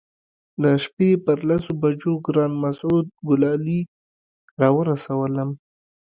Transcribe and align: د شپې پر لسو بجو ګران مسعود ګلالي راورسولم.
د 0.63 0.65
شپې 0.83 1.09
پر 1.25 1.37
لسو 1.49 1.71
بجو 1.81 2.13
ګران 2.25 2.51
مسعود 2.63 3.05
ګلالي 3.27 3.79
راورسولم. 4.61 5.49